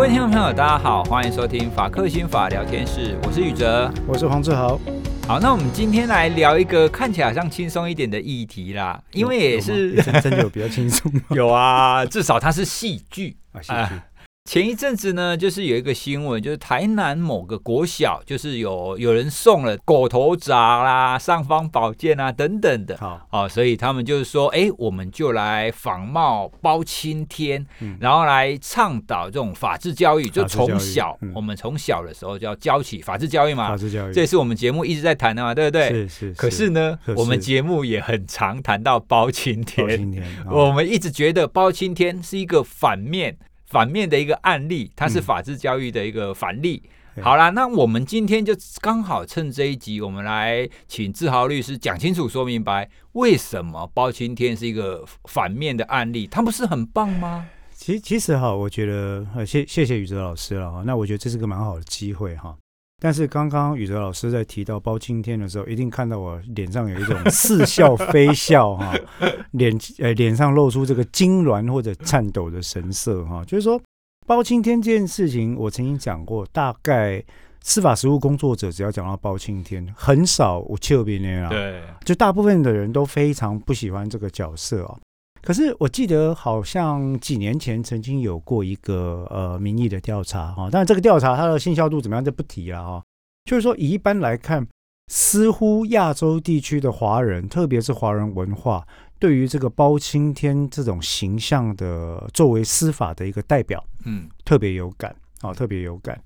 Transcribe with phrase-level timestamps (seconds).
[0.00, 4.80] 各位听众朋友，大家好，欢迎收听法克心法聊天室，我是宇哲，我是黄志豪。
[5.28, 11.20] 好，那我们今天来聊一个看起来好像轻松一点的议题啦，因为也是真的有比较轻松吗？
[11.36, 14.00] 有啊，至少它是戏剧啊，戏剧。
[14.46, 23.20] 前一阵子呢，就是有一个新闻，就是台南某个国小，就是有有人送了狗头铡啦、尚方宝剑啊等等的，好。
[23.30, 35.90] 啊，所以他们就是说，哎，我们就来仿冒包青天，嗯、然后来倡导这种法治教育，就从小、嗯、我们从小的时候就要教起法治教育嘛，法治教育，这也是我们节目一直在谈的嘛，对不对？
[35.90, 36.32] 是是，是。
[36.32, 37.12] 可是呢，是。
[37.12, 43.36] 我们节目也很常谈到包青天，包青天，哦、我们一直觉得包青天是一个反面。
[43.70, 46.82] 反面的一个案例，它是法治教育的一个反例。
[47.14, 56.26] 嗯、好啦，那我们今天就刚好趁这一集，我们来请志豪律师讲清楚、说明白，为什么包青天是一个反面的案例？
[56.26, 57.48] 他不是很棒吗？
[57.72, 60.82] 其实，其实哈，我觉得，谢谢谢宇哲老师了哈。
[60.84, 62.56] 那我觉得这是个蛮好的机会哈。
[63.02, 68.94] 但是刚刚宇哲老师在提到包青天的时候，一定看到我脸上有一种似笑非笑哈，
[69.52, 73.42] 脸呃脸上露出这个痉挛或者颤抖的神色哈。
[73.46, 73.80] 就是说，
[74.26, 77.24] 包青天这件事情，我曾经讲过，大概
[77.62, 84.98] 司法实务工作者只要讲到包青天，很少我丘比那样，对，就大部分的人都非常不喜欢这个角色啊。
[85.42, 93.02] 可是我记得好像几年前曾经有过一个呃民意的调查哈，但这个调查它的信效度怎么样就不提了哈。
[93.44, 94.66] 就是说，以一般来看，
[95.08, 98.86] 似乎亚洲地区的华人，特别是华人文化，
[99.18, 106.20] 对于这个包青天这种形象的作为司法的一个代表，嗯，特别有感啊，特别有感。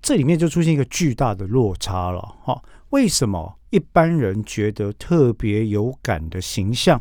[0.00, 2.60] 这里面就出现一个巨大的落差了哈。
[2.90, 7.00] 为什么一般人觉得特别有感的形象？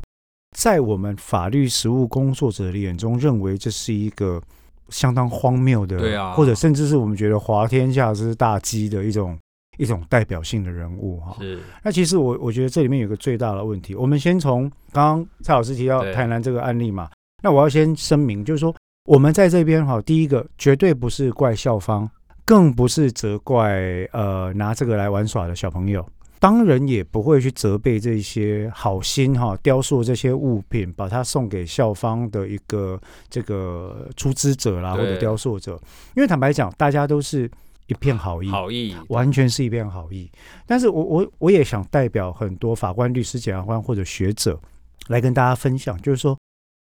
[0.53, 4.41] 在我们法律实务工作者的眼中，认为这是一个
[4.89, 9.37] 相当荒谬的，对啊，或者甚至是我们觉得滑天下之大稽的一种
[9.77, 11.35] 一种代表性的人物哈。
[11.39, 11.59] 是。
[11.83, 13.95] 那其实我我觉得这里面有个最大的问题。
[13.95, 17.09] 我们先从刚刚蔡老师提到台南这个案例嘛，
[17.41, 18.73] 那我要先声明，就是说
[19.05, 22.09] 我们在这边哈，第一个绝对不是怪校方，
[22.45, 26.05] 更不是责怪呃拿这个来玩耍的小朋友。
[26.43, 32.99] 当然也不会去责备这些好心哈雕塑这些物品，把它送给校方的一个
[33.29, 35.79] 这个出资者啦，或者雕塑者，
[36.17, 37.49] 因为坦白讲，大家都是
[37.87, 40.29] 一片好意，好意完全是一片好意。
[40.67, 44.59] 但是我我我也想代表很多法官、律师、检察官或者学者
[45.07, 46.37] 来跟大家分享，就是说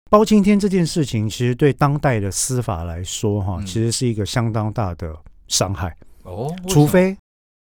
[0.08, 5.14] 包青天这件事情，其实对当代的司法来说哈，其实是一个相当大的
[5.48, 6.50] 伤害哦。
[6.66, 7.14] 除非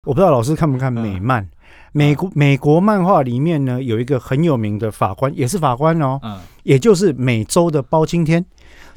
[0.05, 1.49] 我不知道老师看不看美漫。
[1.93, 8.45] 美国美国漫画里面呢，有一个很有名的法官，也是法官哦，嗯，也就是美洲的包青天，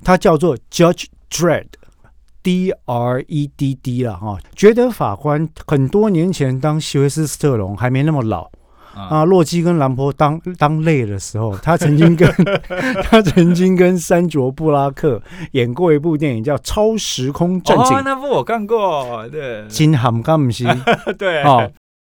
[0.03, 4.37] 他叫做 Judge Dredd，D R E D D 了哈。
[4.53, 8.49] 觉得法官很多年前当席维斯·斯特龙还没那么老
[8.93, 12.29] 啊，洛基跟兰博当当累的时候，他曾经跟
[13.09, 17.85] 他曾经跟山卓布拉克演过一部电影叫《超时空战警》。
[17.97, 20.65] 哦，那部我看过，对，金 ham 干姆西，
[21.17, 21.71] 对，哦。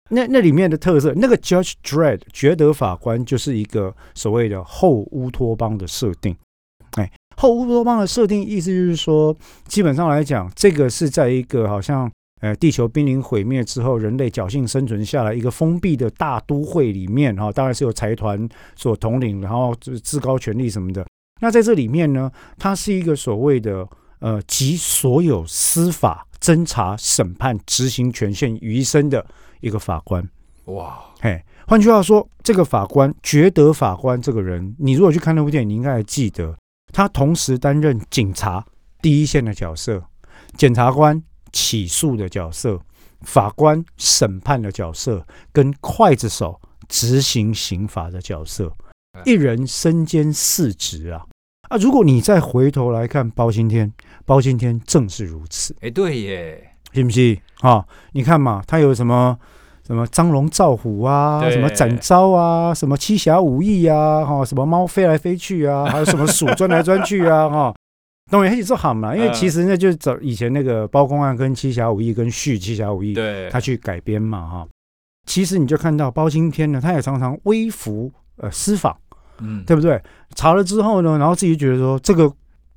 [0.10, 6.36] 那那里面的特色，那个 Judge Dredd 觉得法官就是一个所谓的后乌托邦的设定。
[6.96, 9.36] 哎，后乌托邦的设定意思就是说，
[9.68, 12.12] 基本上来讲，这个是在一个好像
[12.42, 21.06] 呃地球濒临毁灭之后，人类侥幸生存下来一个封闭的大都会里面哈，当然是由财团所统领，然后就至高权力什么的。
[21.42, 23.88] 那在这里面呢，它是一个所谓的
[24.20, 29.24] 呃集所有司法、侦查、审判、执行权限于一身的。
[29.60, 30.28] 一个法官，
[30.66, 36.56] 哇，嘿，换句话说，这个法官觉得法官这个人，你如果去看那部电影，你应该还记得，
[36.94, 38.66] 他同时担任警察
[39.02, 40.04] 第一线的角色，
[40.56, 41.22] 检察官
[41.52, 42.80] 起诉的角色，
[43.22, 48.72] 法官审判的角色，跟刽子手执行刑罚的角色，
[49.26, 51.26] 一人身兼四职啊！
[51.70, 53.92] 啊，如果你再回头来看包青天，
[54.26, 55.76] 包青天正是如此。
[55.82, 56.69] 哎，对耶。
[56.92, 57.86] 是不是哈、哦？
[58.14, 59.38] 你看嘛，他有什么
[59.86, 67.74] 什么张龙赵虎啊，什么展昭啊，什么七侠五义啊，哈，什么猫飞来飞去啊， 还有什么鼠钻来钻去啊，哈，
[68.30, 74.68] 当然也是好嘛，因为其实那就是找以前那个包公案跟七侠五义跟续七侠五义，对，他去改编嘛，哈。
[75.26, 78.98] 其实你就看到包青天呢，他也常常微服呃私访，
[79.40, 80.02] 嗯，对不对？
[80.34, 82.32] 查了之后呢，然后自己觉得说这个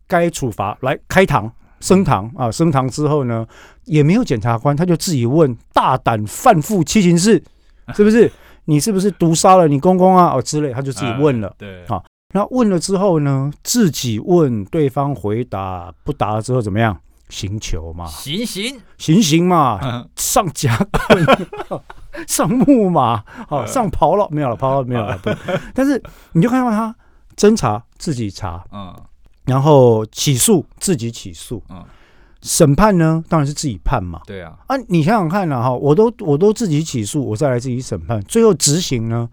[0.06, 1.50] 该处罚，来开堂。
[1.82, 3.46] 升堂啊，升堂之后呢，
[3.84, 7.42] 也没有检察官，他就自己问：大胆犯妇七情事，
[7.94, 8.32] 是不是？
[8.66, 10.32] 你是不是毒杀了你公公啊？
[10.34, 11.52] 哦之类，他就自己问了。
[11.58, 16.96] 对，好，那问了之后呢，自己问对方回答不答了之后怎么样？
[17.28, 20.78] 刑求嘛，行刑行刑嘛，嗯、上甲
[21.08, 21.26] 棍，
[22.28, 25.18] 上木马，好上跑了，没有了，跑了没有了。
[25.74, 26.00] 但是
[26.32, 26.94] 你就看到他
[27.34, 28.94] 侦查自己查，嗯，
[29.44, 31.84] 然后起诉自己起诉，嗯，
[32.42, 39.28] 审判呢当然是自己判嘛，对啊，啊，你想想看了哈，我都我都自己起诉，我再来自己审判，最后执行呢？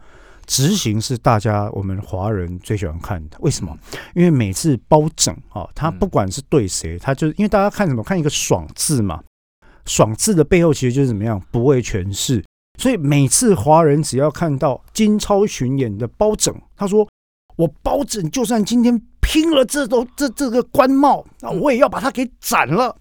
[0.48, 3.78] 执行是大家我们华人最喜欢看的，为什么？
[4.16, 8.02] 因为每次包拯啊，他不管是对谁，他就因为大家看什么？
[8.02, 9.22] 看一个爽字嘛，
[9.86, 11.40] 爽字的背后其实就是怎么样？
[11.52, 12.44] 不畏权势。
[12.80, 17.08] 所以每次华人只要看到金超巡演的包拯，他说
[17.58, 22.96] ：“我包拯就算今天拼了这都这这个官帽，那我也要把他给斩了。”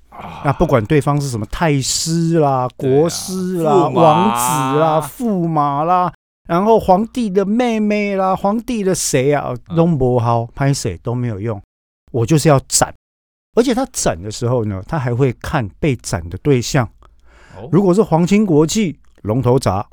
[0.45, 6.13] 那不管对方是什么太师啦、国师啦、王子啦、驸马啦。
[6.49, 11.61] 然后皇帝的妹妹啦，皇帝的谁啊，都不好，拍谁都没有用，
[12.11, 12.93] 我就是要斩。
[13.55, 16.89] 而且他斩的时候呢，他还会看被斩的对象。
[17.71, 19.85] 如果是皇亲国戚，龙头铡；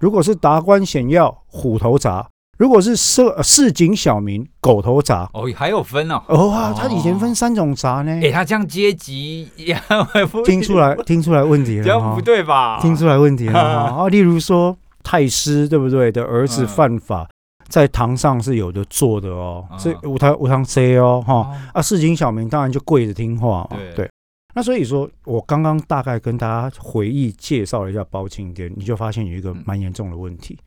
[0.00, 2.26] 如果是达官显要，虎头鍘；
[2.60, 5.26] 如果是市市井小民，狗头鍘。
[5.32, 6.22] 哦，还有分哦。
[6.28, 8.20] 哦啊，他以前分三种鍘呢。
[8.22, 9.74] 哎，他这样阶级也
[10.44, 12.78] 听出来，听出来问题了，这样不对吧？
[12.78, 14.76] 听出来问题了 啊，例如说。
[15.02, 16.12] 太师对不对？
[16.12, 17.26] 的儿子犯法，
[17.68, 23.66] 在堂上是有的做的哦，这五堂五堂 C 哦哈啊，市井小民当然就跪着听话
[23.96, 24.06] 对，
[24.54, 30.58] 那所以说我刚刚大概跟大家回忆介绍了一下包青天，你就发现有一个蛮严重的问题，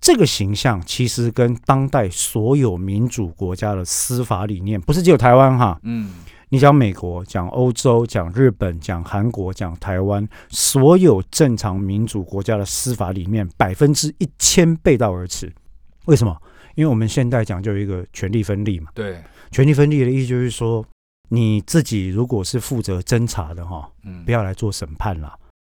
[0.00, 6.12] 这个形象其实跟当代所有民主国家的司法理念，不是只有台湾哈，嗯。
[6.48, 15.52] 你讲美国，讲欧洲，讲日本，讲韩国，讲台湾，所有正常民主国家的司法理念，百分之一千背道而驰。
[16.04, 16.40] 为什么？
[16.76, 18.92] 因为我们现在讲究一个权力分立嘛。
[18.94, 19.20] 对，
[19.50, 20.86] 权力分立的意思就是说，
[21.30, 25.36] 你自己如果是负责侦查的哈，嗯，不要来做审判啦。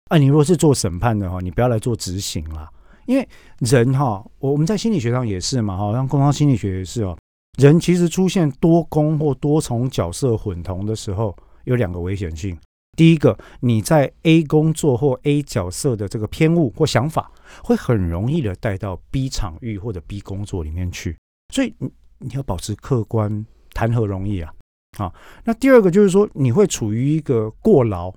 [0.09, 2.69] 啊，你如果是做审判的话，你不要来做执行啦。
[3.07, 3.29] 因为
[3.61, 7.17] 人哈，我我们在心理学上也是嘛，哈，像工商心理学也是哦。
[7.59, 12.57] 人其实出现多工或多重角色混同的时候，有两个危险性。
[12.97, 17.31] 第一个，你在 A 工作或 A 角色的这个偏误或想法，
[17.63, 21.17] 会很容易的带到 B 场域或者 B 工作里面去。
[21.55, 24.53] 所以你你要保持客观，谈何容易啊！
[24.99, 25.13] 啊，
[25.45, 28.11] 那第二个就是说，你会处于一个过劳，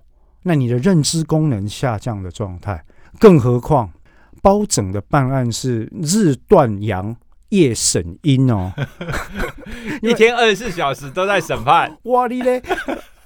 [0.43, 2.85] 那你的认知功能下降的状态。
[3.19, 3.91] 更何况，
[4.41, 7.15] 包拯的办案是日断阳。
[7.49, 8.71] 夜审阴哦，
[10.03, 11.91] 一天二十四小时都在审判。
[12.05, 12.61] 哇你嘞，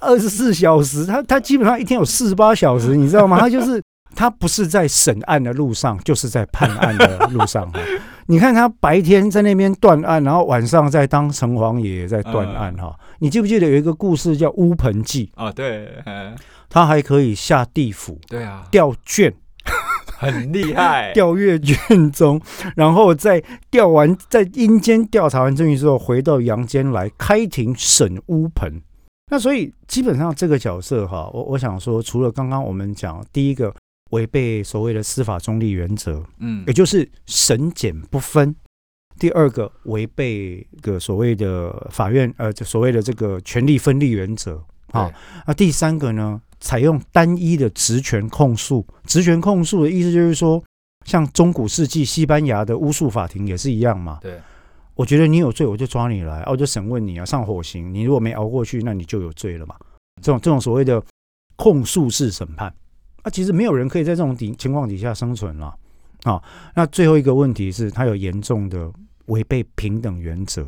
[0.00, 3.38] 二十四小时，他他基本上一天有四十八小时，你知道吗？
[3.38, 3.82] 他就是
[4.16, 7.70] 他不是在审案的路上，就是在判案的路上。
[8.24, 12.98] 你看他白天在那边断案，然后晚上在当城隍爷在断案哈。
[13.18, 15.52] 你记不记得有一个故事叫乌盆记啊？
[15.52, 16.02] 对，
[16.70, 19.34] 他还可以下地府，对啊，调卷。
[20.32, 22.40] 很厉害，调阅卷宗，
[22.76, 28.80] 然后在调完在阴间调查完证据之后，回到阳间来开庭审乌盆。
[29.30, 33.74] 那所以基本上这个角色哈，我我想说，除了刚刚我们讲第一个
[34.10, 38.54] 违背所谓的司法中立原则，嗯，也就是审检不分；
[39.18, 45.10] 第二个违背个所谓的法院呃，所谓的这个权力分立原则啊，
[45.46, 46.40] 那第三个呢？
[46.64, 50.64] 采用单一的职权控诉，职权控诉的意思就是说，
[51.04, 54.18] 像中古世纪西班牙的巫术法庭也是一样嘛。
[54.22, 54.40] 对，
[54.94, 57.92] 我觉得你有罪，我就抓你来，我就审问你啊，上火刑。
[57.92, 59.76] 你如果没熬过去，那你就有罪了嘛。
[60.22, 61.04] 这种这种所谓的
[61.56, 62.74] 控诉式审判，
[63.20, 65.66] 啊，其实没有人可以在这种底情况底下生存了
[66.22, 66.42] 啊。
[66.74, 68.90] 那最后一个问题是，他有严重的
[69.26, 70.66] 违背平等原则。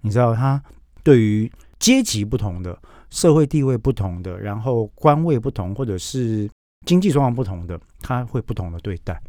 [0.00, 0.62] 你知道，他
[1.02, 1.50] 对于
[1.80, 2.78] 阶级不同的。
[3.14, 6.50] 社会地位不同的，然后官位不同，或者是
[6.84, 9.22] 经济状况不同的，他会不同的对待。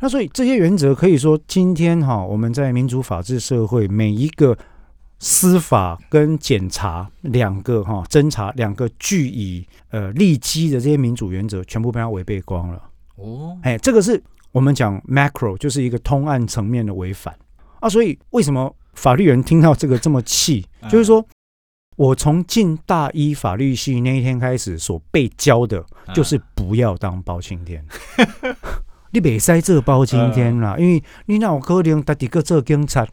[0.00, 4.58] 那所以这些原则可以说，今天哈我们在民主法治社会，每一个
[5.20, 12.82] 司法跟检察两个哈侦查两个据以呃立基的这些民主原则，全部被他违背光了。
[13.14, 17.32] 哦，哎，这个是我们讲 macro，就是一个通案层面的违反
[17.78, 17.88] 啊。
[17.88, 20.66] 所以为什么法律人听到这个这么气？
[20.90, 21.24] 就是说。
[21.96, 25.84] 我从进大一法律系那一天开始，所被教的
[26.14, 27.84] 就是不要当包青天。
[29.12, 33.06] 你别塞这包青天啦，因为你那我可能到底个做警察，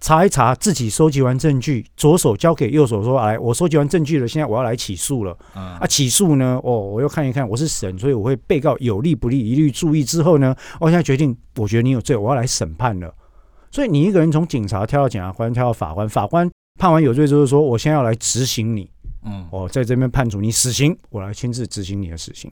[0.00, 6.60] 查一查自己收集完证据，左手交给右手说：“来，我收集完证据了，现在我要来起诉了。”啊，起诉呢？
[6.64, 10.02] 哦，我又看一看，我是审，所以我会被告有利不利一律注意。
[10.02, 13.14] 之后呢，我现在决定，我觉得你有罪，我要来审判了。
[13.70, 16.50] 所以你一个人从警察跳到检察官，跳到法官，法官。
[16.78, 18.90] 判完有罪之后说：“我现在要来执行你
[19.24, 22.50] 嗯，我在这边判处你死刑，我来亲自执行你的死刑。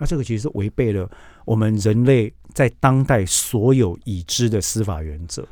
[0.00, 1.10] 那这个其实是违背了
[1.44, 5.44] 我们人类在当代所有已知的司法原则。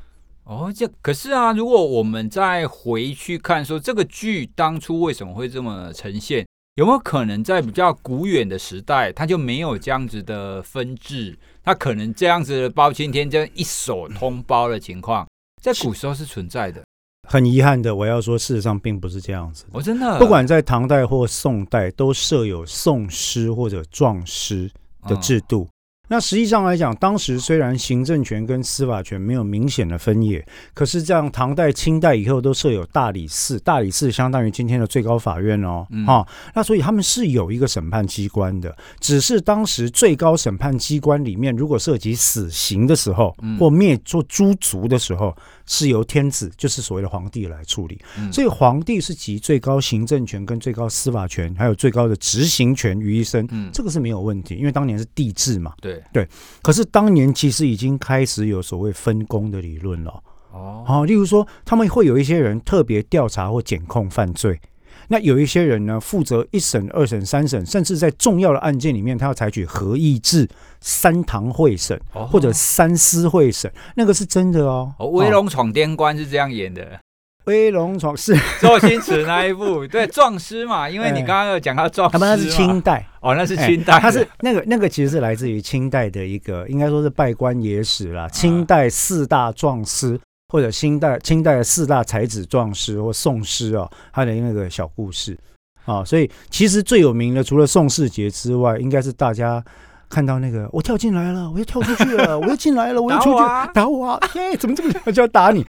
[0.44, 15.26] 哦，这可是啊，如果我们再回去看说，说这个剧当初为什么会这么呈现，有没有可能在比较古远的时代，它就没有这样子的分治，它可能这样子的包青天这样一手通包的情况，
[15.60, 16.84] 在古时候是存在的。
[17.26, 19.64] 很遗憾的，我要说，事实上并不是这样子。
[19.72, 24.70] 我、哦、真的，不管在唐代或宋代，都设有讼师或者状师
[25.06, 25.64] 的制度。
[25.64, 25.68] 嗯
[26.08, 45.36] 那实际上来讲，当时虽然行政权跟司法权没有明显的分野，可是这样唐代、清代以后都设有大理寺，大理寺相当于今天的最高法院哦，哈、嗯哦，那所以他们是有一个审判机关的，只是当时最高审判机关里面，如果涉及死刑的时候，或灭做诛族的时候。
[45.66, 56.02] 是由天子，就是所谓的皇帝来处理，嗯、所以皇帝是集最高行政权跟最高司法权，还有最高的执行权于一身，嗯，这个是没有问题，因为当年是帝制嘛，对。
[56.12, 56.28] 对。
[56.62, 64.60] 可是当年其实已经开始有所谓分工的理论了，哦，好，例如说他们会有一些人特别调查或检控犯罪。
[65.08, 70.48] 那有一些人呢，负责一审、二审、三审，甚至在重要的案件里面，他要采取合议制、
[70.80, 74.92] 三堂会审或者三司会审，那个是真的哦。
[74.98, 77.00] 哦，威龙闯天关是这样演的。
[77.44, 90.18] 威龙闯是 周星驰那一部，对，壮师嘛，因为你刚刚有讲到壮师，他们那是清代哦，那是清代，他是那个那个其实是来自于清代的一个，应该说是拜官野史啦，清代四大壮师。
[90.48, 95.36] 或者清代清代的四大才子壮士或宋诗啊，他的那个小故事
[95.84, 99.64] 啊，所以其实最有名的除了宋世杰之外，应该是大家
[100.08, 103.40] 看到那个我跳进来了，我又跳出去了，我又进来了，我又出去
[103.74, 104.20] 打我啊！
[104.32, 105.64] 嘿，怎么这么就要打你？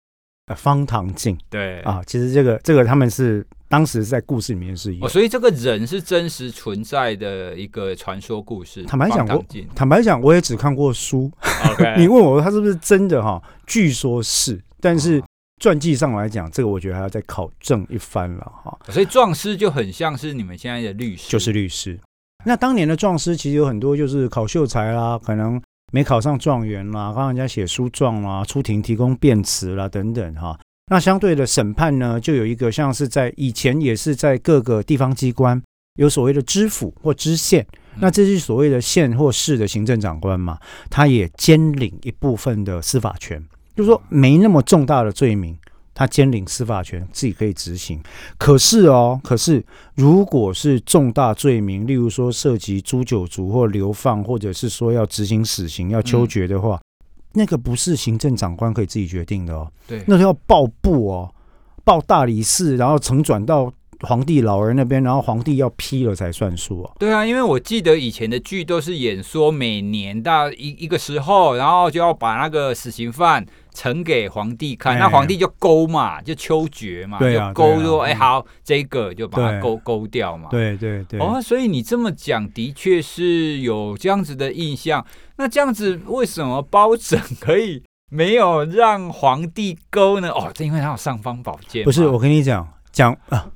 [0.55, 8.85] 方唐镜对啊，其实这个这个他们是当时在故事里面是有，所以这个人是真实存在的一个传说故事。
[8.85, 11.29] 坦白讲，我坦白讲，我也只看过书。
[11.99, 13.43] 你问我他是不是真的哈？
[13.67, 14.63] 据说是。
[14.81, 15.21] 但是
[15.61, 18.79] 传记上来讲，这个我觉得还要再考证一番了哈。
[18.89, 21.99] 所以壮师就很像是你们现在的律师，就是律师。
[22.45, 25.61] 那当年的壮师其实有很多就是考秀才啦，可能
[25.93, 30.59] 没考上状元啦，帮人家写书状啦，出庭提供辩词啦等等哈。
[30.91, 35.61] 那相对的审判呢，就有一个像是在以前也是在各个地方机关
[35.99, 37.67] 有所谓的知府或知县，
[37.99, 40.59] 那这是所谓的县或市的行政长官嘛，
[40.91, 43.43] 他也兼领一部分的司法权。
[43.75, 45.57] 就是说，没那么重大的罪名，
[45.97, 48.01] 他兼领司法权，自己可以执行。
[48.37, 56.85] 可是哦，可是如果是重大罪名，例如说涉及诛九族或流放，或者是说要执行死刑、要秋决的话，嗯、
[57.33, 59.73] 那个不是行政长官可以自己决定的哦。
[59.89, 61.35] 对，那是要报部哦，
[61.83, 63.73] 报大理寺，然后呈转到。
[64.01, 66.93] 皇帝老人那边，然后皇帝要批了才算数啊。
[66.99, 80.49] 对啊，因为我记得以前的剧都是演说，每年到一一个时候，然后就要把那个死刑犯呈给皇帝看，那皇帝就勾嘛，就秋决嘛，就勾说，哎，好，这个就把它勾勾掉嘛。
[80.51, 81.19] 对对对。
[81.19, 85.05] 哦，所以你这么讲，的确是有这样子的印象。
[85.37, 90.31] 那这样子，为什么包拯可以没有让皇帝勾呢？
[90.31, 91.85] 哦，这因为他有尚方宝剑。
[91.85, 92.67] 不是，我跟你讲。
[92.97, 93.47] 讲啊，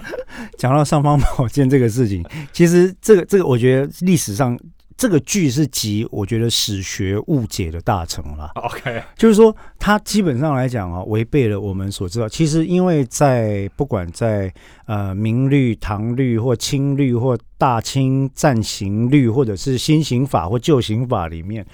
[0.58, 2.22] 讲到尚方宝剑这个事情，
[2.52, 4.58] 其实这个这个，我觉得历史上
[4.98, 8.50] 这个剧是集我觉得史学误解的大成了。
[8.62, 12.28] OK，就是说，它基本上来讲啊，违背了我们所知道。
[12.28, 14.52] 其实，因为在不管在
[14.84, 21.66] 呃明律、唐律或清律或大清暂行律，或者是新刑法或旧刑法里面。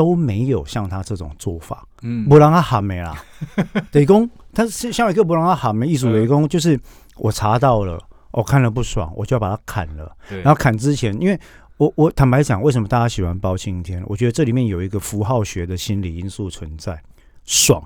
[0.00, 3.22] 都没有像他这种做法，嗯，不让他喊没啦，
[3.92, 6.80] 雷公，他是像一个不让他喊没艺术雷公，就是
[7.16, 10.16] 我查到了，我看了不爽，我就要把他砍了。
[10.42, 11.38] 然后砍之前，因为
[11.76, 14.02] 我我坦白讲，为什么大家喜欢包青天？
[14.06, 16.98] 我觉得这里面有一个符号学的心理因素存在。
[17.44, 17.82] 爽，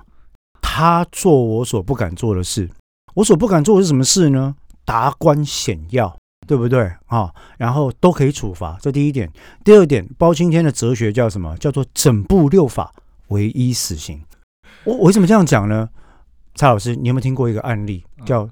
[0.61, 2.69] 他做我所不敢做的事，
[3.13, 4.55] 我所不敢做的是什么事呢？
[4.85, 6.15] 达官显要。
[6.47, 7.35] 对不对啊、哦？
[7.57, 9.29] 然后都可以处罚，这第一点。
[9.63, 11.55] 第二点，包青天的哲学叫什么？
[11.57, 12.93] 叫做整部六法
[13.29, 14.21] 唯一死刑。
[14.83, 15.89] 我我为什么这样讲呢？
[16.55, 18.49] 蔡老师，你有没有听过一个案例叫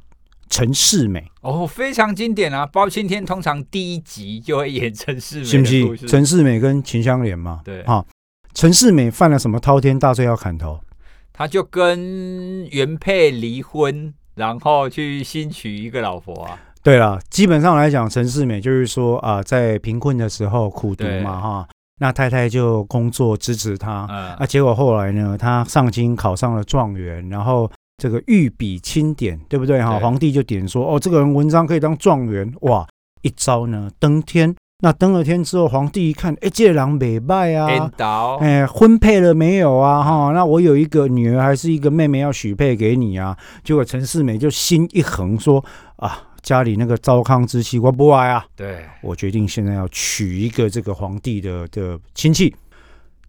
[0.50, 1.32] 陈世美？
[1.42, 2.66] 哦，非常经典啊！
[2.66, 6.08] 包青天通常第一集就会演陈世美，是不是？
[6.08, 7.62] 陈世美跟秦香莲嘛？
[7.64, 8.04] 对啊。
[8.54, 10.80] 陈世美犯了什么滔天大罪要砍头？
[11.32, 16.60] 他就跟原配离婚，然后去新娶一个老婆啊。
[16.84, 21.68] 对了，基本上来讲，陈世美就是说啊，在贫困的时候苦读嘛，哈，
[22.00, 23.92] 那太太就工作支持他，
[24.38, 29.98] 啊，结果后来呢，他上京考上了状元，然后这个御笔钦点，对不对哈？
[29.98, 32.86] 皇帝就点说，哦，这个人文章可以当状元，哇，
[33.22, 34.54] 一招呢登天。
[34.82, 37.90] 那登了天之后，皇帝一看，哎，这人美败啊，
[38.42, 40.04] 哎，婚配了没有啊？
[40.04, 43.38] 哈，那我有一个女儿还是一个妹妹要许配给你啊？
[43.64, 45.64] 结果陈世美就心一横说，
[45.96, 52.54] 啊，家里那个糟糠之妻我不爱啊，对，我决定现在要娶一个这个皇帝的的亲戚。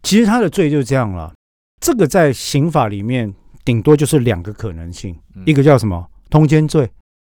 [0.02, 1.32] 其实他的罪就是这样了，
[1.80, 3.32] 这个在刑法里面
[3.64, 5.16] 顶多就是两个可能性，
[5.46, 6.90] 一个叫什么通奸罪，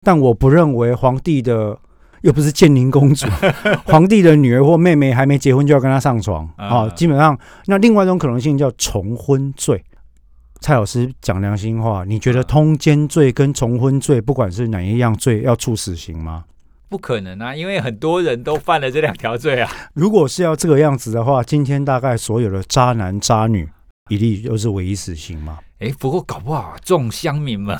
[0.03, 1.79] 但我不认为皇帝的。
[2.21, 3.27] 又不是建宁公主，
[3.85, 6.89] 皇帝的女儿或妹妹还没结婚就要跟他上床啊！
[6.89, 9.81] 基本上，那另外一种可能性叫重婚罪。
[10.59, 16.43] 蔡老师讲良心话，你觉得通奸罪跟重婚罪，不管是哪一样罪，要处死刑吗？
[16.89, 19.69] 不可能啊，因为很多人都犯了这两条罪啊。
[19.93, 23.67] 如果是要这个样子的话，今天大概所有的渣男渣女
[24.09, 25.57] 一律都是唯一死刑吗？
[25.79, 27.77] 哎，不过搞不好众乡民们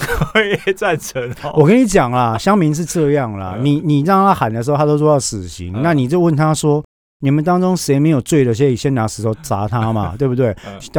[0.66, 1.54] 也 赞成哦。
[1.56, 6.84] 我跟你讲啦，乡民是这样啦，你你让他喊的时候，他都说要死刑，那你就问他说，
[7.20, 10.56] 你们当中谁没有罪的，先先拿石头砸他嘛， 对不对？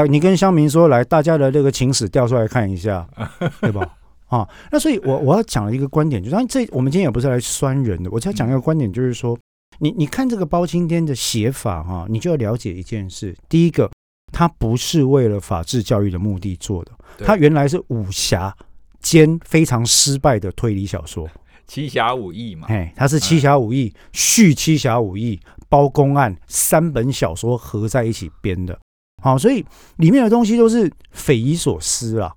[0.09, 3.07] 你跟乡民说，来，大家的这个情史调出来看一下，
[3.61, 3.89] 对吧？
[4.27, 9.39] 啊，那所以我我要讲的一个观点，就是这我们今天也不是来酸人的，我只要讲一个观点，就是说，
[9.79, 13.91] 你你看这个包青天的写法哈，你就要了解一件事，第一个。
[14.31, 16.93] 他不是为了法治教育的目的做的，
[17.25, 18.55] 他原来是武侠
[19.01, 21.27] 兼非常失败的推理小说，
[21.67, 28.79] 七侠五义嘛，哎，他是七侠五义续七侠五义包公案三本小说合在一起编的，
[29.23, 29.65] 好，所以
[29.97, 32.33] 里面的东西都是匪夷所思啊，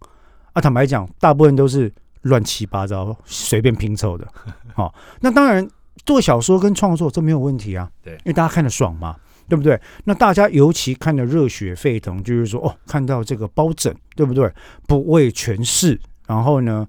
[0.54, 4.28] 啊，坦白讲，大部分都是乱七八糟随便拼凑的，
[4.74, 5.68] 好，那当然
[6.06, 9.16] 做小说跟创作这没有问题啊，对，因为大家看得爽嘛。
[9.50, 9.78] 对不对？
[10.06, 14.50] 那大家尤其看得热血沸腾，就是说哦，看到这个包拯，对不对？
[14.88, 16.88] 不畏权势，然后呢，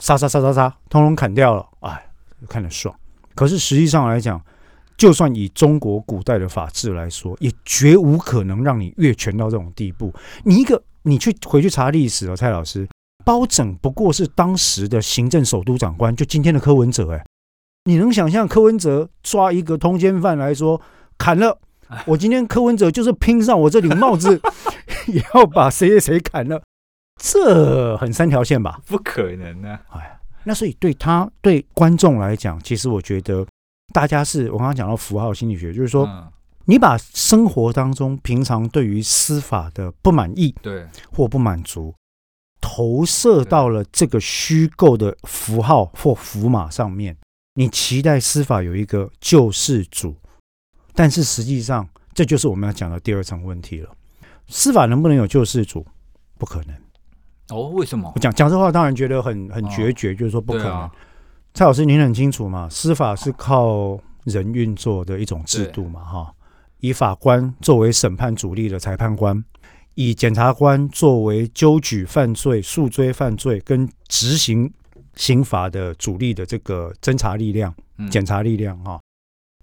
[0.00, 2.06] 杀杀杀杀杀，通通砍掉了，哎，
[2.48, 2.92] 看得爽。
[3.36, 4.42] 可是实际上来讲，
[5.02, 10.14] 就算以中国古代的法治来说，也绝无可能让你越权到这种地步。
[10.44, 12.88] 你一个，你去回去查历史哦，蔡老师，
[13.24, 17.24] 包拯不过是当时的行政首都长官，就今天的柯文哲，哎，
[17.86, 20.80] 你能想象柯文哲抓一个通奸犯来说
[21.18, 21.58] 砍了？
[22.06, 24.40] 我今天柯文哲就是拼上我这顶帽子，
[25.08, 26.62] 也 要把谁谁谁砍了，
[27.20, 28.80] 这很三条线吧？
[28.86, 29.80] 不可能啊！
[29.94, 33.44] 哎，那所以对他对观众来讲，其实我觉得
[33.92, 36.08] 大家是我刚刚讲到符号心理学，就是说，
[36.64, 41.94] 你把生活当中平常对于司法的不满意，对或不满足，
[42.60, 47.16] 投射到了这个虚构的符号或符码上面，
[47.54, 50.16] 你期待司法有一个救世主。
[50.94, 53.90] 但是实际上，这就是我们要讲的第二层问题了。
[54.48, 55.86] 司法能不能有救世主？
[56.38, 56.76] 不可能。
[57.48, 58.12] 哦，为什么？
[58.14, 60.90] 我讲讲这话当然觉得很很决绝，就是说不可能。
[61.54, 62.66] 蔡老师，您很清楚嘛？
[62.70, 66.02] 司法是靠人运作的一种制度嘛？
[66.02, 66.34] 哈，
[66.80, 69.44] 以法官作为审判主力的裁判官，
[69.94, 74.72] 以检察官作为纠举犯罪、诉追犯罪跟执行
[75.14, 77.74] 刑罚的主力的这个侦查力量、
[78.10, 78.98] 检察力量，哈。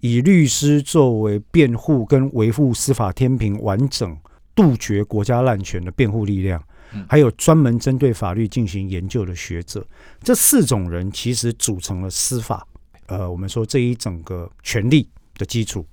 [0.00, 4.16] 以律师作为辩护跟维护司法天平完整、
[4.54, 6.62] 杜绝国家滥权的辩护力量，
[7.08, 9.86] 还有专门针对法律进行研究的学者，
[10.22, 12.66] 这四种人其实组成了司法。
[13.06, 15.86] 呃，我们说这一整个权力的基础。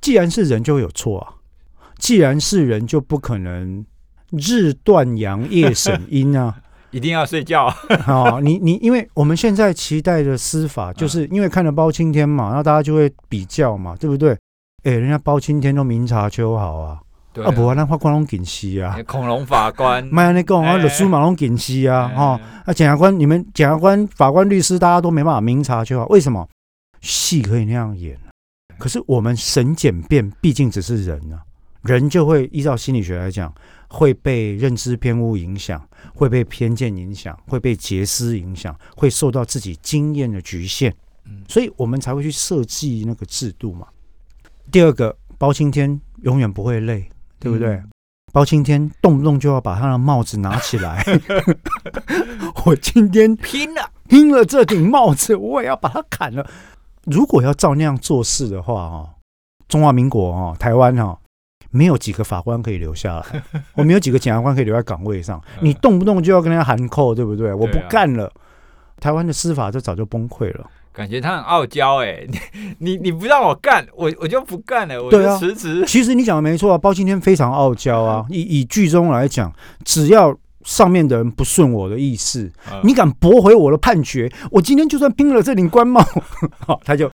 [0.00, 1.34] 既然是人，就会有错啊；
[1.98, 3.84] 既然是人，就不可能
[4.30, 6.60] 日断阳，夜审阴啊。
[6.92, 7.74] 一定要睡觉
[8.06, 8.38] 哦！
[8.42, 14.36] 你你，因为我们现在期待的司法，就是因为看了包青天嘛，那大家就会比较嘛，对不对？
[14.82, 17.00] 哎，人家包青天都明察秋毫啊，
[17.40, 17.50] 啊。
[17.50, 26.48] 不啊，那法官拢紧西啊， 恐龙法官，麦安尼讲啊，律师嘛拢紧西啊，哈，那检察官，你们检察官、法官、律师，大家都没办法明察秋毫，为什么？
[27.00, 28.18] 戏可以那样演，
[28.78, 31.42] 可是我们审检辩毕竟只是人啊，
[31.82, 33.52] 人就会依照心理学来讲。
[33.94, 40.90] 会被认知偏误影响，会被偏见影响，会被结思影响，会受到自己经验的局限，
[41.46, 43.86] 所以我们才会去设计那个制度嘛。
[44.70, 47.06] 第二个，包青天永远不会累，
[47.42, 47.70] 对不对？
[47.74, 47.90] 嗯、
[48.32, 51.04] 包青天动不动就要把他的帽子拿起来，
[52.64, 56.46] 我今天拼了，拼了这顶帽子，我也要把它砍了。
[57.04, 59.10] 如果要照那样做事的话，哈，
[59.68, 61.18] 中华民国哦，台湾哦。
[61.74, 63.42] 没有几个法官可以留下来，
[63.76, 65.42] 我没有几个检察官可以留在岗位上。
[65.62, 67.54] 你动不动就要跟人家喊扣，对不对？
[67.54, 68.30] 我不干了，
[69.00, 70.70] 台湾的司法就早就崩溃了。
[70.92, 72.26] 感觉他很傲娇哎，
[72.78, 75.84] 你你你不让我干，我我就不干了，我就辞职。
[75.86, 78.26] 其实你讲的没错啊，包青天非常傲娇啊。
[78.30, 79.50] 以以剧中来讲，
[79.84, 82.52] 只要上面的人不顺我的意思，
[82.84, 86.00] 你敢驳回我的判决，我今天就算拼了这顶官帽。
[86.66, 87.08] 好，他就，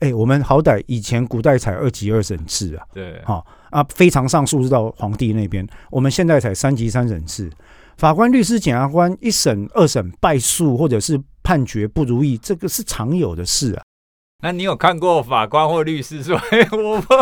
[0.00, 7.50] 哎、欸，我们好歹以前古代才二级二审制啊，对，好啊，非常上诉是到皇帝那边，我们现在才三级三审制，
[7.96, 13.82] 法官、律师、检察官一审、二审败诉或者是判决不如意，这个是常有的事啊。
[14.42, 17.14] 那你有看过法官或律师说：“哎，我不，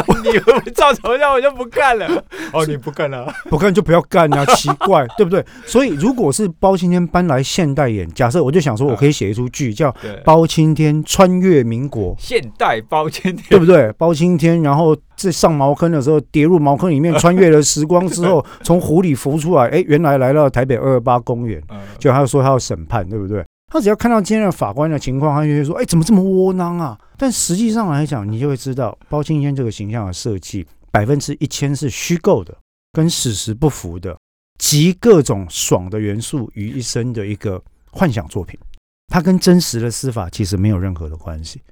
[0.65, 2.09] 你照头像，我就不干了。
[2.53, 4.45] ”哦，你不干了，不干就不要干啊！
[4.57, 5.45] 奇怪，对不对？
[5.65, 9.89] 所以，如果是包青天搬来现代演，假设我就想说，我可以写一出剧叫
[10.25, 13.93] 《包青天穿越民国》，现代包青天，对不对？
[13.93, 21.63] 包青天，然后在上茅坑的时候跌入茅坑里面，穿越了时光之后，从湖里浮出来，哎，原来来到台北二二八公园，
[22.01, 23.45] 就他说他要审判，对不对？
[23.73, 32.55] 他只要看到今天的法官的情况，他就会说：“哎，怎么这么窝囊啊？”但实际上来讲，你就会知道，包青天这个形象的设计，百分之一千是虚构的，
[32.93, 34.15] 跟史实不符的，
[34.59, 38.61] 集各种爽的元素于一身的一个幻想作品。
[39.09, 41.63] 它跟真实的司法其实没有任何的关系。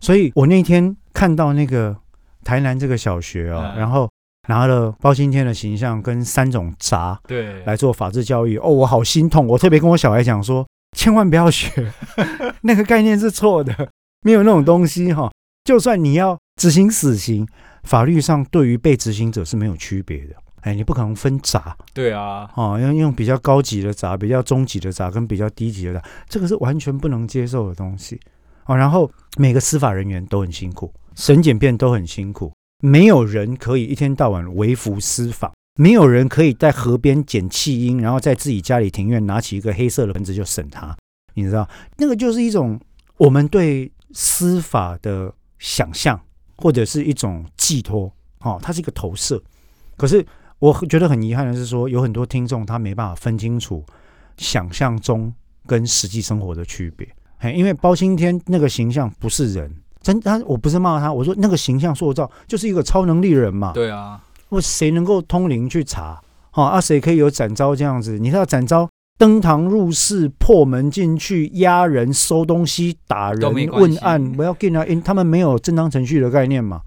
[0.00, 1.94] 所以我那天看到那个
[2.42, 4.08] 台南这个小学啊，然后
[4.48, 8.56] 拿了包青天的形象跟三种杂，对，来做法治教育。
[8.56, 9.46] 哦，我好心痛。
[9.46, 10.66] 我特别跟我小孩讲说。
[10.96, 11.92] 千万不要学，
[12.62, 13.88] 那个概念是错的，
[14.22, 15.30] 没有那种东西哈。
[15.64, 17.46] 就算你要执行死刑，
[17.84, 20.34] 法律上对于被执行者是没有区别的。
[20.62, 21.74] 哎，你不可能分闸。
[21.94, 28.20] 对啊，哦，要用比较高级的闸，比较中级的闸跟比较低级的闸，这个是完全不能接受的东西。
[28.66, 35.50] 哦，然后每个司法人员都很辛苦，审检辩都很辛苦，没有人可以一天到晚为服私访。
[35.80, 40.94] 没有人可以在河边捡弃婴，然后在自己家里庭院拿起一个黑色的盆子就审他，
[41.32, 41.66] 你知道，
[41.96, 42.78] 那个就是一种
[43.16, 46.20] 我们对司法的想象，
[46.58, 49.42] 或者是一种寄托，哦，它是一个投射。
[49.96, 50.22] 可是
[50.58, 53.82] 我觉得很遗憾的是说，有很多听众他没办法分清楚
[54.36, 55.32] 想象中
[55.64, 57.08] 跟实际生活的区别。
[57.38, 63.72] 嘿，因为包青天那个形象不是人，真他我不是骂他，我说那个形象塑造就是一个超能力人嘛。
[63.72, 64.22] 对啊。
[64.50, 66.20] 我谁能够通灵去查？
[66.52, 68.18] 哦啊，谁可以有展昭这样子？
[68.18, 76.80] 你知道展昭登堂入室、破门进去、压人、收东西、打人、问案，不要跟他，因他们没有正当程序的概念嘛，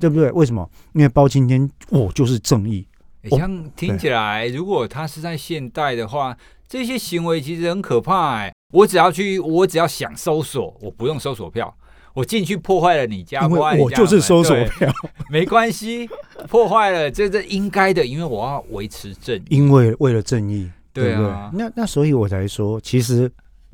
[0.00, 0.30] 对不对？
[0.32, 0.68] 为什么？
[0.94, 2.86] 因为包青天，我就是正义。
[3.30, 6.36] 这样听起来，如果他是在现代的话，
[6.68, 8.36] 这些行为其实很可怕。
[8.36, 11.74] 哎，我只要去，我只要想搜索，我不用搜索票。
[12.14, 14.90] 我进去破坏了你家，因为我就是搜索票，
[15.28, 16.08] 没关系，
[16.48, 21.66] 破坏了这这应该的，因为我要维持正义，因为为了正义，对啊，对对？
[21.66, 23.30] 那那所以我才说，其实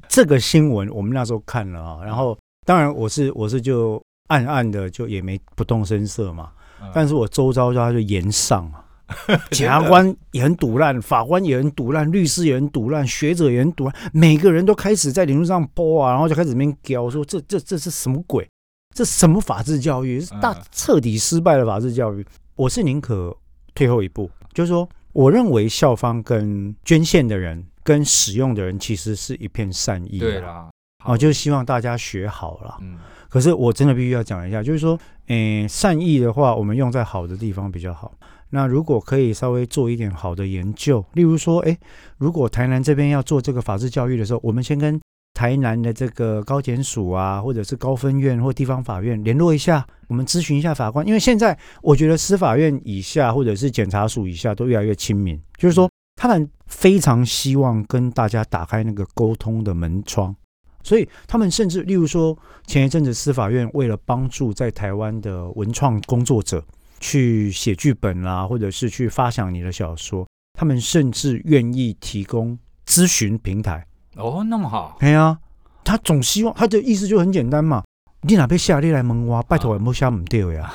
[0.09, 6.51] 这个新闻我们那时候看了啊，然后当然我是我是就暗暗的就也没不动声色嘛，
[6.95, 8.85] 但是我周遭就他就炎上啊。
[9.51, 18.49] 检察官也很堵烂，法官也很堵烂，律师也很堵烂，学者也很堵烂，每个人都开始在领路上播啊，然后就开始面教说这这这是什么鬼？
[18.95, 20.21] 这什么法治教育？
[20.21, 22.27] 是大彻底失败的法治教育。
[22.57, 23.37] 我是宁可
[23.75, 30.19] 退后一步，就是说，我认为校方跟捐献的人跟使用的人其实是一片善意。
[30.19, 30.69] 对啦，
[31.05, 32.79] 啊，就是希望大家学好了。
[32.81, 32.99] 嗯，
[33.31, 38.13] 可是我真的必须要讲一下，就是说，诶，善意的话，我们用在好的地方比较好。
[38.51, 41.79] 那如果可以稍微做一点好的研究，例如说，诶，
[42.19, 45.01] 如果台南这边要做这个法治教育的时候，我们先跟
[45.33, 60.35] 台南的这个高检署啊，或者是高分院或地方法院联络一下，我们咨询一下法官，因为现在我觉得司法院以下或者是检察署以下都越来越亲民，就是说他们非常希望跟大家打开那个沟通的门窗，
[60.83, 66.65] 所以他们甚至例如说前一阵子司法院为了帮助在台湾的文创工作者。
[67.03, 73.87] 去写剧本啦，或者是去发想你的小说，他们甚至愿意提供咨询平台。
[74.17, 74.99] 哦，那么好。
[75.01, 75.39] 对啊，
[75.83, 77.83] 他总希望他的意思就很简单嘛，
[78.21, 80.71] 你哪被下你来蒙我，拜托也莫下唔掉呀。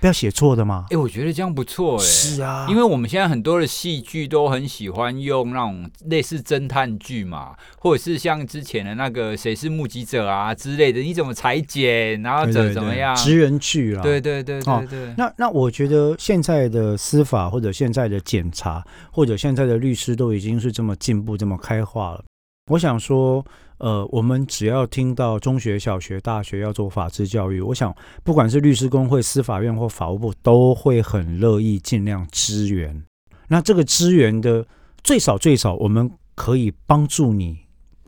[0.00, 0.84] 不要写错的吗？
[0.90, 2.04] 哎、欸，我觉得这样不错哎、欸。
[2.04, 14.02] 是啊，因为我们现在很多的戏剧都很喜欢用那种类似侦探剧嘛，或者是像之前的那个谁是目击者啊之类的，你怎么裁剪，然后怎么怎么样，职人剧啦。
[14.02, 15.14] 对对对对对，对、哦。
[15.18, 22.24] 那那我觉得现在的司法或者现在的检察或者现在的律师都已经是这么进步这么开化了。
[22.70, 23.44] 我想说。
[23.78, 33.02] 呃，我们只要听到中学、小学、大学要做法治教育，我想不管是律师公会、司法院或法务部，都会很乐意尽量支援。
[33.48, 34.66] 那这个支援的
[35.02, 37.56] 最少最少，我们可以帮助你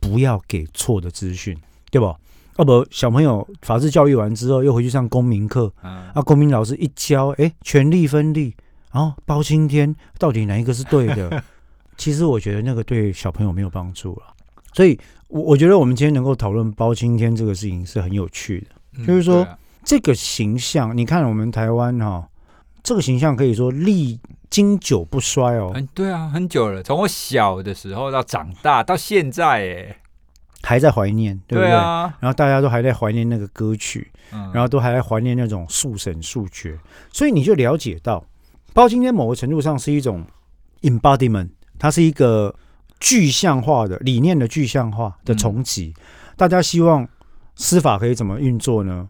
[0.01, 1.57] 不要给错的资讯，
[1.91, 2.17] 对吧？
[2.59, 8.55] 要不小朋友法治教育完之后，又回去上公民课，啊，公民老师一教，哎，权力分立，
[8.93, 11.43] 然后包青天到底哪一个是对的？
[11.97, 14.35] 其实我觉得那个对小朋友没有帮助了。
[14.73, 14.99] 所以，
[15.31, 18.67] 我我觉得我们今天能够讨论包青天这个事情是很有趣的。
[18.99, 22.29] 嗯、就是说，啊、这个形象，你看我们台湾哈、哦，
[22.83, 24.19] 这个形象可以说历
[24.51, 25.71] 经久不衰哦。
[25.75, 29.97] 嗯，对啊，很久了，从我小的时候到长大到现在，哎，
[30.63, 31.71] 还在怀念，对不对？
[31.71, 32.13] 对啊。
[32.19, 36.77] 然后大家都还在怀念那个歌曲，嗯、然后都还在怀念那种速审速决，
[37.13, 38.25] 所以你就了解到，
[38.75, 40.25] 包青天某个程度上是一种
[40.83, 42.53] embodiment，它是一个。
[43.01, 46.03] 具象化的理念的具象化的重启，嗯、
[46.37, 47.09] 大家希望
[47.57, 49.09] 司法可以怎么运作呢？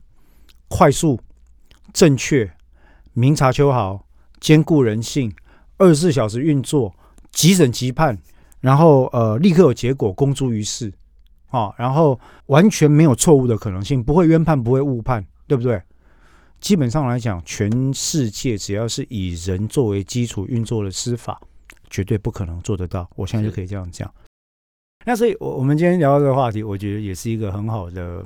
[0.68, 1.18] 快速、
[1.92, 2.50] 正确、
[3.12, 4.06] 明察秋毫、
[4.38, 5.34] 兼顾人性、
[5.76, 6.94] 二十四小时运作、
[7.32, 8.16] 即审即判，
[8.60, 10.92] 然后呃立刻有结果公诸于世
[11.48, 15.82] 啊，然后完全没有错误的可能性，不会冤判，不会误判，对不对？
[16.60, 21.40] 基本上来讲，全世界只要是以人作为基础运作的司法。
[21.90, 24.08] 绝对不可能做得到，我现在就可以这样讲。
[25.04, 28.24] 那所以，我我们今天聊这个话题，我觉得也是一个很好的，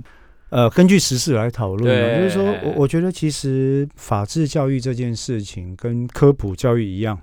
[0.50, 2.18] 呃，根据时事来讨论。
[2.18, 7.16] 就是说我我觉得其实法治教育这件事情跟科普教育一样，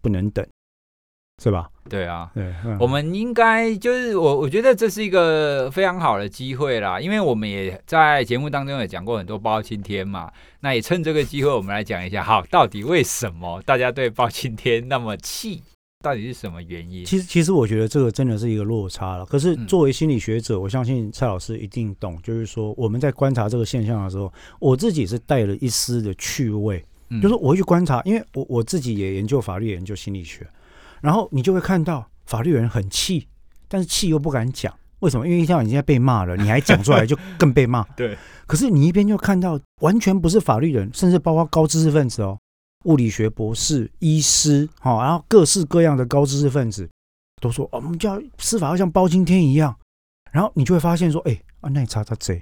[0.00, 0.44] 不能等，
[1.40, 1.70] 是吧？
[1.88, 15.62] 对啊，对，嗯、我们应该就是我我觉得这是一个非常好的机会啦，因为我们也在节目当中也讲过很多包青天嘛，那也趁这个机会，我们来讲一下，好，到底为什么大家对包青天那么气？
[16.06, 17.04] 到底是什么原因？
[17.04, 19.26] 其实，其实我觉得这个真的是一个落差了。
[19.26, 22.16] 可是，作为心理学者，我相信蔡老师一定懂。
[22.22, 26.84] 就是说，我们在观察这个现象的时候，我自己是带了一丝的趣味，
[27.20, 30.46] 就是我会去观察，因为我我自己也研究法律，研究心理学，
[31.00, 33.26] 然后你就会看到法律人很气，
[33.66, 35.26] 但是气又不敢讲，为什么？
[35.26, 37.82] 因为一听到你现在被骂了，你还讲出来就更被骂。
[37.98, 38.16] 对。
[38.46, 42.38] 可是你一边就看到，完全不是法律人，甚至包括高知识分子哦。
[42.86, 46.88] 物理学博士、医师，哈，然后各式各样的高知识分子
[47.42, 49.76] 都说：“哦，我们叫司法要像包青天一样。”
[50.32, 52.40] 然后你就会发现说：“哎，啊，那你查查这，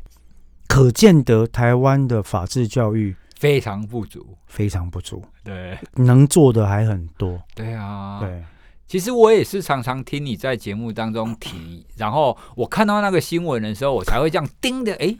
[0.68, 5.22] 可见得台湾的法治教育非常不足，非常不足。
[5.42, 7.40] 对，能做的还很多。
[7.54, 8.44] 对啊，对。
[8.87, 15.16] 其实我也是常常听你在节目当中提，然后我看到那个新闻的时候，我才会这样盯着，哎，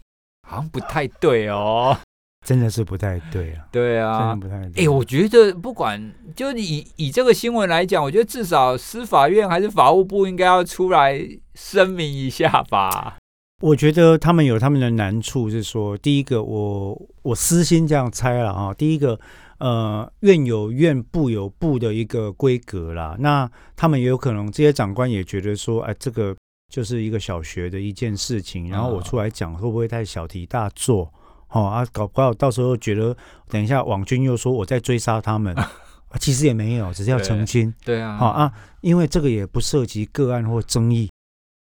[0.47, 1.97] 好像不太对哦。”
[2.45, 3.67] 真的是不太对啊！
[3.73, 4.83] 对啊，真的不太对。
[4.83, 11.19] 哎、欸，我觉得不管就以以这个新闻来讲，我觉得至少司法院还是法务部应该要出来
[11.55, 13.17] 声明一下吧。
[13.63, 18.75] 我觉得他们有他们的难处，是说第一个，我我私心这样猜了啊。
[18.75, 19.19] 第一个，
[19.59, 23.17] 呃，院有院，部有部的一个规格啦。
[23.19, 26.37] 那他们也有可能这些长官也觉得说，哎，这个
[26.71, 31.11] 就是一个小学的一件事情，然后我出来讲会不会太小题大做？
[31.55, 33.17] 哦啊，搞不好到时候觉得，
[33.49, 35.55] 等一下网军又说我在追杀他们，
[36.19, 37.73] 其实也没有，只是要澄清。
[37.85, 41.09] 对，对啊，好啊，因为这个也不涉及个案或争议，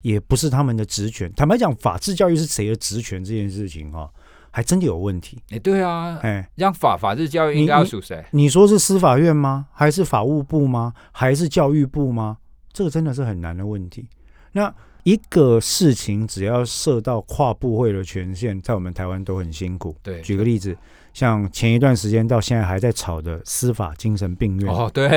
[0.05, 1.33] 也不是他们的职权。
[1.35, 4.09] 坦白讲，法治教育是谁的职权这件事情哈，
[4.53, 5.43] 还真的有问题。
[5.51, 8.25] 哎，对啊，哎，让法法治教育应该要属谁？
[8.31, 9.67] 你说是司法院吗？
[9.73, 10.95] 还是法务部吗？
[11.11, 12.37] 还是教育部吗？
[12.73, 14.09] 这个真的是很难的问题。
[14.53, 14.73] 那。
[15.05, 19.97] 一个事情只要涉到跨部会的权限，在我们台湾都很辛苦。
[20.03, 20.77] 对，举个例子，
[21.13, 24.73] 像前一段时间到现在还在吵的司法精神病院。
[24.73, 25.09] 哦，对，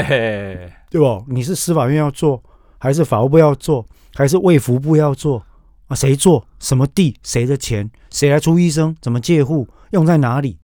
[0.90, 1.26] 对不？
[1.28, 2.42] 你是司法院要做，
[2.80, 5.46] 还是法务部要做，还是卫福部要做？
[5.88, 6.48] 啊，谁做？
[6.60, 7.18] 什么地？
[7.24, 7.92] 谁的钱？
[8.10, 8.96] 谁来出医生？
[9.02, 9.68] 怎么借护？
[9.92, 10.60] 用在哪里？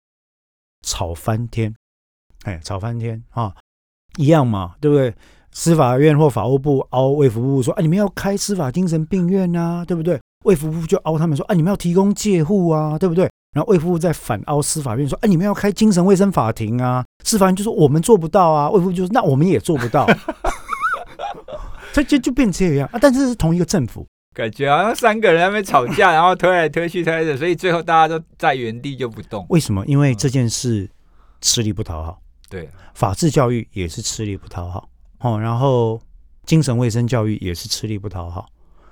[0.84, 1.73] 吵翻天！
[2.43, 3.56] 哎，吵翻天啊！
[4.17, 5.13] 一样嘛，对不对？
[5.51, 20.07] 司法院或法务部凹卫福部说：“啊，你们要开司法精神病院啊，对不对？”卫福部就凹他们说：“啊，你们要提供介护啊，对不对？”然后卫福部再反凹司法院说：“啊，你们要开精神卫生法庭啊。”司法院就说：“我们做不到啊。”卫福部就说：“那我们也做不到。
[21.93, 22.99] ”这就就变成这样啊！
[23.01, 24.05] 但是是同一个政府，
[24.36, 29.43] 感觉好像三个人在那边吵架，然后推来推去推来推去，所以最后大家都在原地就不动。
[29.49, 29.83] 为什么？
[29.88, 30.88] 因为这件事
[31.41, 32.19] 吃力不讨好。
[32.47, 34.88] 对，法治教育也是吃力不讨好。
[35.19, 35.99] 哦，然后
[36.45, 38.47] 精神卫生教育也是吃力不讨好，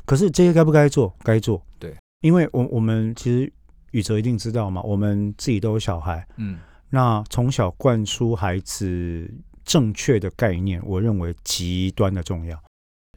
[0.05, 1.15] 可是这些该不该做？
[1.23, 1.63] 该做。
[1.79, 3.51] 对，因为我我们其实
[3.91, 6.57] 宇哲一定知道嘛，我们自己都有小孩，嗯，
[6.89, 9.31] 那从小灌输孩子
[9.63, 12.59] 正确的概念，我认为极端的重要，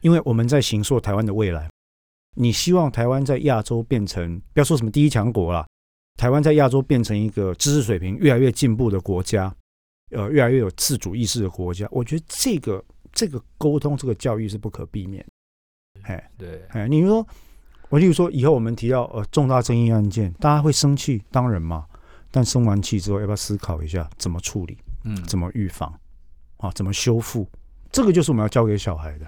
[0.01, 1.67] 因为我们在形塑台湾的未来。
[2.37, 5.65] 你希望台湾在亚洲变成，不要说什么第一强国了，
[6.15, 9.53] 台湾在亚洲变成一个知识水平越来越进步的国家，
[10.11, 12.81] 呃，越来越有自主意识的国家，我觉得这个。
[13.13, 15.25] 这个沟通，这个教育是不可避免。
[16.03, 17.25] 哎，对，哎，你说，
[17.89, 21.85] 我例如说，以后我们提到呃重大争议案件，大家会生气，当然嘛。
[22.31, 24.77] 但生完气之后，要不要思考一下怎么处理？
[25.03, 25.91] 嗯，怎么预防？
[26.57, 27.47] 啊，怎么修复？
[27.91, 29.25] 这个就是我们要教给小孩的。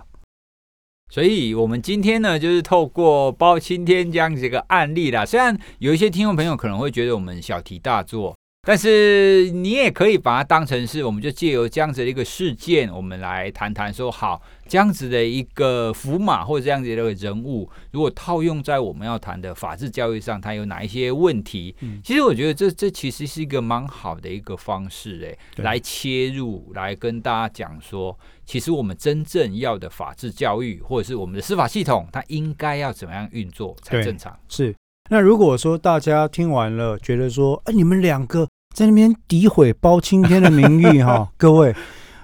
[1.09, 5.25] 所以，我们今天呢，就是透过包青天这样子一个案例啦。
[5.25, 8.37] 虽然有一些听众朋友可能会觉得我们小题大做。
[8.63, 21.75] 但是你也可以把它当成是，我们就借由这样子的一个事件，我们来谈谈说，好，这样子的一个符码或者这样子的一个人物，如果套用在我们要谈的法治教育上，它有哪一些问题？
[21.79, 34.37] 嗯，其实我觉得这这其实是一个蛮好的一个方式，哎，来切入，来跟大家讲说，其实我们真正要的法治教育，或者是我们的司法系统，它应该要怎么样运作才正常？
[34.47, 34.75] 是。
[35.09, 41.75] 那如果说大家听完了，觉得说，哎，你们两个在那边诋毁包青天的名誉 哈，各位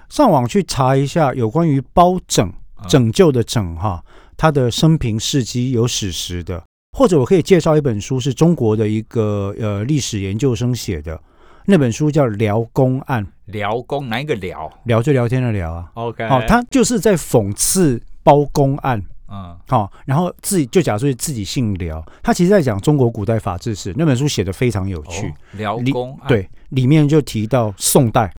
[0.08, 2.52] 上网去查一下有关于包拯
[2.86, 4.02] 拯救的拯哈，
[4.36, 6.64] 他的生平事迹有史实的，
[6.96, 11.20] 或者我可以介绍一本书，是中国的一个呃历史研究生写的，
[11.66, 13.24] 那本书叫《辽公案》。
[13.46, 14.70] 辽公哪一个辽？
[14.84, 15.90] 聊就聊天的聊啊。
[15.94, 19.02] OK，好，他就是在讽刺包公案。
[19.30, 25.32] 嗯，好、哦，然后自己就假设自己姓辽，他其实在讲中国古代法治史，那本书写的非常有趣。
[25.52, 28.32] 辽、哦、公对，里面就提到宋代，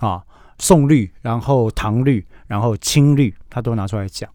[0.00, 0.22] 啊、哦，
[0.58, 4.30] 宋律，然后唐律，然后清律，他都拿出来讲。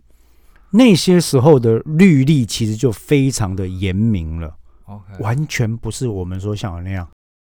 [0.69, 4.55] 那些时候的律例其实就非常的严明了
[4.85, 5.21] ，okay.
[5.21, 7.07] 完全不是我们所想的那样。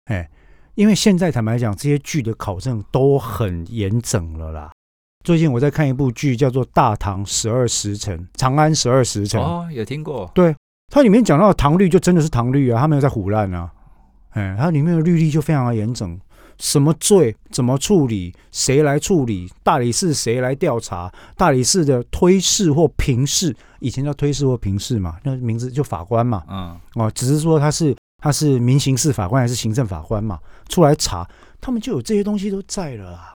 [0.05, 0.31] 哎，
[0.75, 4.71] 因为现在坦白讲，这些剧的考证都很严整了啦。
[5.25, 10.31] 最近我在看一部剧，叫做《大唐十二时辰》，长安十二时辰哦，有听过？
[10.35, 10.55] 对，
[10.93, 13.71] 它里面讲到的唐律就真的是唐律啊，他没有在唬烂啊。
[14.31, 16.19] 哎，它里面的律例就非常的严整，
[16.59, 31.29] 什么罪怎么处理，谁来处理，大理寺谁来调查，大理寺的推事或评事，以前叫推事或评事嘛，那名字就法官嘛，嗯，哦，只是说他是他是民刑事法官还是行政法官嘛，出来查，
[31.61, 33.33] 他们就有这些东西都在了啊。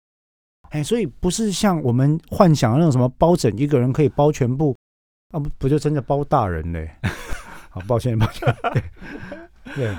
[0.73, 4.75] 哎，所以不是像我们幻想的那种什么包拯一个人可以包全部，
[5.31, 6.89] 啊不不就真的包大人嘞？
[7.69, 8.51] 好，抱歉抱歉。
[9.75, 9.91] 对，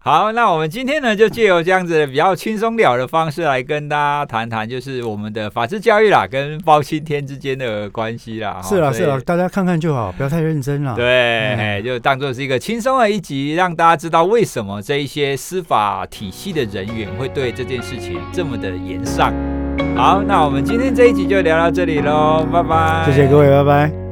[0.00, 8.62] 好，那我们今天呢就借由这样子比较轻松了的方式来跟大家谈谈，就是我们的法治教育啦，跟包青天之间的关系啦。
[8.62, 10.94] 是啦是啦，大家看看就好，不要太认真了。
[10.94, 19.34] 对，嗯、就当做是一个轻松的一集，让大家知道为什么这一些司法体系的人员会对这件事情这么的严上。
[19.94, 23.04] 好，那我们今天这一集就聊到这里喽，拜拜。
[23.06, 24.11] 谢谢各位，拜拜。